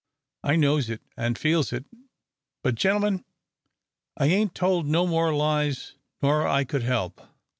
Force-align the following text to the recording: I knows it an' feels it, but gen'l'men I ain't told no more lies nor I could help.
I 0.43 0.55
knows 0.55 0.89
it 0.89 1.03
an' 1.15 1.35
feels 1.35 1.71
it, 1.71 1.85
but 2.63 2.73
gen'l'men 2.73 3.23
I 4.17 4.25
ain't 4.25 4.55
told 4.55 4.87
no 4.87 5.05
more 5.05 5.31
lies 5.31 5.93
nor 6.23 6.47
I 6.47 6.63
could 6.63 6.81
help. 6.81 7.21